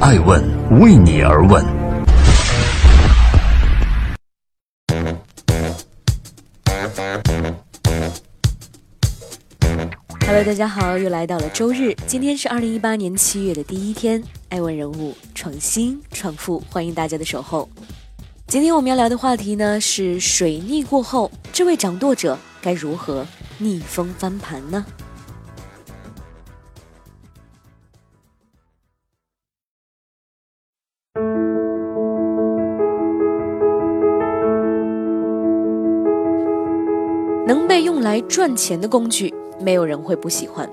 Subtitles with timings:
[0.00, 0.40] 爱问
[0.80, 1.64] 为你而问。
[10.20, 14.22] Hello，大家好，又来到了周日，今天是二零一八年七月的第一天。
[14.50, 17.68] 爱问人物创新创富，欢迎大家的守候。
[18.46, 23.26] 今天我们要聊的话题呢是水逆过后，这位掌舵者该如何
[23.58, 24.86] 逆风翻盘呢？
[37.48, 40.68] 能被用来赚钱的工具，没有人会不喜欢。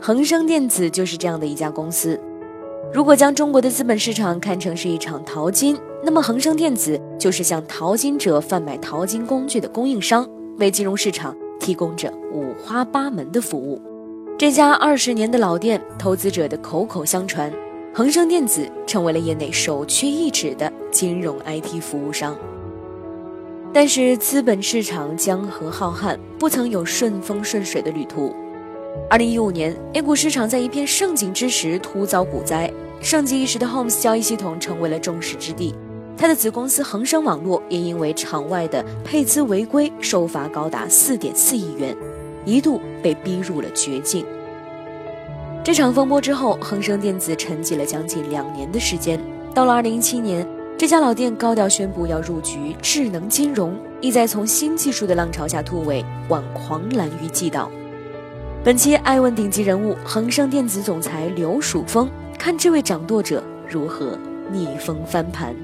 [0.00, 2.18] 恒生电子就是这样的一家公司。
[2.92, 10.28] 如果将中国的资本市场看成是一场淘金，那么恒生电子就是向淘金者贩卖淘金工具的供应商，
[10.58, 13.80] 为金融市场提供着五花八门的服务。
[14.36, 17.52] 这家二十年的老店，投资者的口口相传，
[17.94, 22.36] 恒生电子成为了业内首屈一指的金融 IT 服务商。
[23.72, 28.34] 但是资本市场江河浩瀚，不曾有顺风顺水的旅途。
[29.08, 32.68] 二零一五年，A 股市场在一片盛景之时突遭股灾，
[33.00, 35.72] 盛极一时的 Homes 交易系统成为了众矢之的，
[36.16, 41.96] 它的子公司恒生网络也因为场外的配资违规受罚高达四点四亿元，
[42.44, 44.26] 一度被逼入了绝境。
[45.62, 49.20] 这场风波之后，恒生电子沉寂了将近两年的时间，
[49.54, 50.44] 到了二零一七年。
[50.80, 57.70] 这家老店高调宣布要入局智能金融，意在从新技术的浪潮下突围，挽狂澜于既倒。
[58.64, 64.18] 本期爱问顶级人物恒生电子总裁刘曙峰，看这位掌舵者如何
[64.50, 65.54] 逆风翻盘。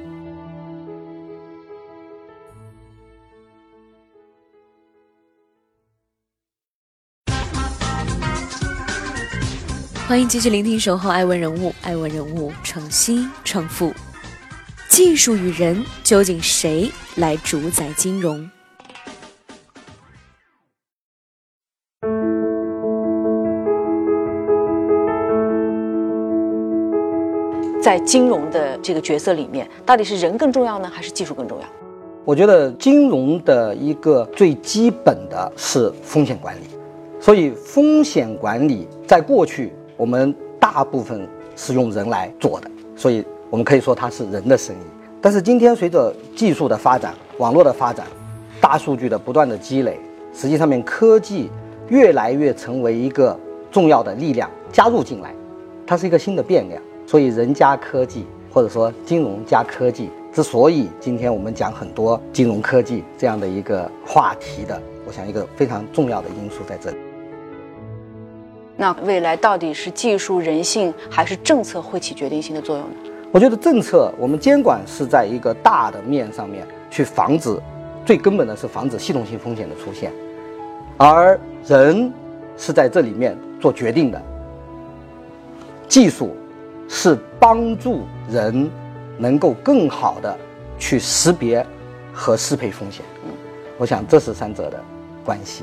[10.06, 13.90] 欢迎继续聆听《守候爱问人物》，爱问人物创新创富。
[14.96, 18.48] 技术与人，究竟谁来主宰金融？
[27.78, 31.66] 在金融的这个角色里面，到底是人更重要呢，还是技术更重要？
[32.24, 36.64] 我觉得金融的一个最基本的是风险管理，
[37.20, 43.22] 所以风险管理在过去我们大部分是用人来做的，所以。
[43.50, 44.78] 我们可以说它是人的生意，
[45.20, 48.06] 但是今天随着技术的发展、网络的发展、
[48.60, 49.98] 大数据的不断的积累，
[50.34, 51.48] 实际上面科技
[51.88, 53.38] 越来越成为一个
[53.70, 55.32] 重要的力量加入进来，
[55.86, 56.82] 它是一个新的变量。
[57.06, 66.96] 所以人加科技，或者说金融加科技，之所以今天我们讲很多金融科技这样的一个话题的，我想一个非常重要的因素在这里。
[68.76, 72.94] 那未来到底是技术、人性还是政策会起决定性的作用呢？
[73.36, 77.54] 我觉得政策，我们监管是在一个大的面上面去防止，
[78.02, 80.10] 最根本的是防止系统性风险的出现，
[80.96, 82.10] 而人
[82.56, 84.18] 是在这里面做决定的。
[85.86, 86.34] 技术
[86.88, 88.70] 是帮助人
[89.18, 90.34] 能够更好的
[90.78, 91.62] 去识别
[92.14, 93.04] 和适配风险。
[93.76, 94.82] 我想这是三者的
[95.26, 95.62] 关系。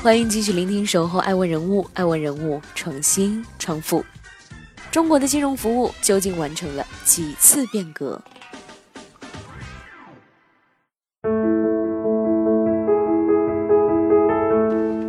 [0.00, 4.04] 欢迎继续聆听《守候爱问人物》，爱问人物创新创富。
[4.92, 8.20] 中国的金融服务究竟完成了几次变革？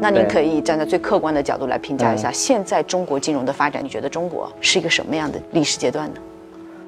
[0.02, 6.20] 那您可以站在最客观的角度来评价一下，现在中国金融的发展，你觉得中国是一个什么样的历史阶段呢？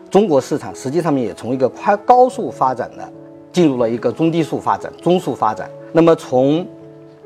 [0.10, 3.14] 中国市场实际上面也从一个快高速发展的，
[3.52, 5.70] 进入了一个中低速发展、中速发展。
[5.94, 6.68] 那么从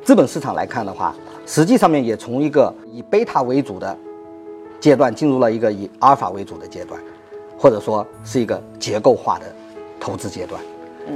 [0.06, 1.16] 资本市场来看的话，
[1.48, 3.98] 实际上面也从一个以贝塔为主的
[4.80, 7.02] 阶段进入了一个以阿尔法为主的阶段，
[7.58, 9.46] 或者说是一个结构化的
[10.00, 10.62] 投资阶段。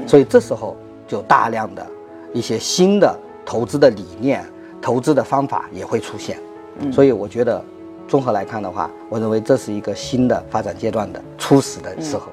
[0.07, 0.75] 所以这时候
[1.07, 1.85] 就大量的
[2.33, 4.43] 一些新的投资的理念、
[4.81, 6.39] 投资的方法也会出现。
[6.91, 7.63] 所以我觉得
[8.07, 12.31] 综合来看的话，我认为这是一个新的发展阶段的初始的时候。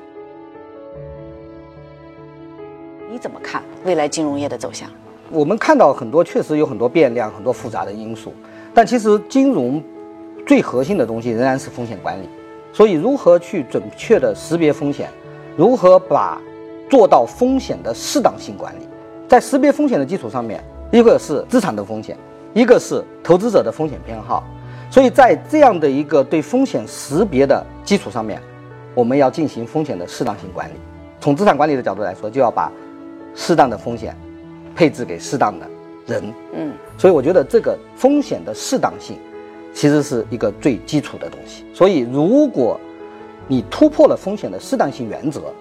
[3.12, 4.90] 你怎么看未来金融业的走向？
[5.30, 8.32] 我们看到很多确实有很多变量、很多复杂的因素，
[8.72, 9.82] 但其实金融
[10.46, 12.28] 最核心的东西仍然是风险管理。
[12.72, 15.08] 所以，如何去准确的识别风险，
[15.56, 16.38] 如何把
[16.90, 18.86] 做到风险的适当性管理，
[19.26, 20.62] 在识别风险的基础上面，
[20.92, 22.16] 一个是资产的风险，
[22.52, 24.44] 一个是投资者的风险偏好。
[24.90, 28.40] 所以在这样的一个对风险识别的基础上面，
[28.94, 30.74] 我们要进行风险的适当性管理。
[31.18, 32.70] 从资产管理的角度来说，就要把
[33.34, 34.14] 适当的风险。
[34.76, 35.68] 配置给适当的
[36.06, 36.32] 人。
[36.52, 39.18] 嗯，所以我觉得这个风险的适当性，
[39.74, 41.64] 其实是一个最基础的东西。
[41.74, 42.78] 所以，如果
[43.48, 45.52] 你突破了风险的适当性原则，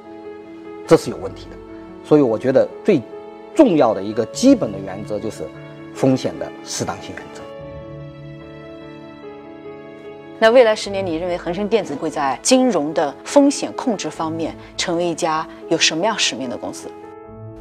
[0.86, 1.58] 这是有问题的。
[2.04, 3.02] 所以，我觉得最
[3.56, 5.44] 重要的一个基本的原则就是
[5.94, 7.42] 风险的适当性原则。
[10.38, 16.92] 那未来十年，你认为恒生电子会在金融的风险控制方面成为一家有什么样使命的公司？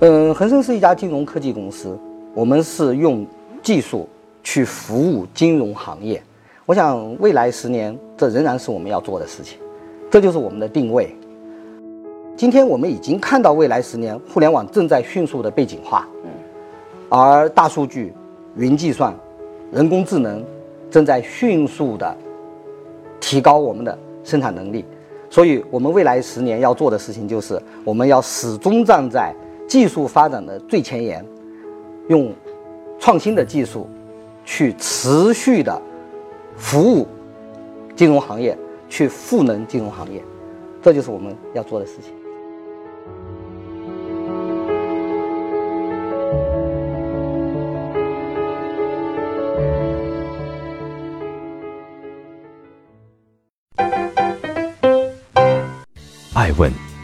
[0.00, 1.96] 嗯，恒生是一家金融科技公司，
[2.34, 3.24] 我们是用
[3.62, 4.08] 技术
[4.42, 6.22] 去服务金融行业。
[6.66, 9.58] 我想未来十年，这仍然是我们要做的事情，
[10.10, 11.14] 这就是我们的定位。
[12.36, 16.30] 今天我们已经看到未来十年，互联网正在迅速的背景化，嗯，
[17.08, 18.12] 而大数据、
[18.56, 19.14] 云计算、
[19.70, 20.44] 人工智能
[20.90, 22.16] 正在迅速的。
[23.20, 24.84] 提高我们的生产能力，
[25.30, 29.34] 所以我们未来十年要做的事情就是，我们要始终站在
[29.74, 31.26] 技术发展的最前沿，
[32.06, 32.32] 用
[33.00, 33.88] 创新的技术
[34.44, 35.82] 去持续的
[36.56, 37.08] 服务
[37.96, 38.56] 金融行业，
[38.88, 40.22] 去赋能金融行业，
[40.80, 42.14] 这就是我们要做的事情。
[56.32, 56.70] 爱问